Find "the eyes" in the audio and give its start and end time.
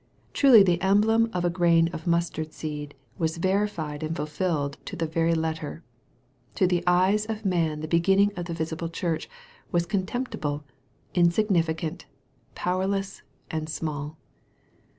6.65-7.27